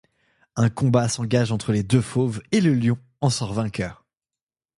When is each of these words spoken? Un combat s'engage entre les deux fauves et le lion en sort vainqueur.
Un 0.55 0.71
combat 0.71 1.07
s'engage 1.07 1.51
entre 1.51 1.71
les 1.71 1.83
deux 1.83 2.01
fauves 2.01 2.41
et 2.51 2.59
le 2.59 2.73
lion 2.73 2.97
en 3.19 3.29
sort 3.29 3.53
vainqueur. 3.53 4.03